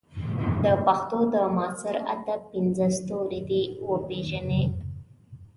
د 0.63 0.65
پښتو 0.85 1.19
د 1.33 1.35
معاصر 1.55 1.95
ادب 2.15 2.39
پنځه 2.53 2.85
ستوري 2.97 3.41
دې 3.49 3.63
وپېژني. 3.89 4.63